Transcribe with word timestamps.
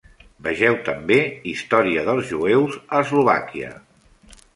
Vegeu 0.45 0.77
també 0.85 1.17
"Història 1.51 2.05
dels 2.07 2.25
jueus 2.31 2.79
a 2.87 3.03
Eslovàquia". 3.05 3.71